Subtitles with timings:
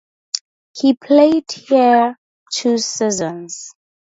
[0.75, 2.17] He played here
[2.51, 3.69] two seasons.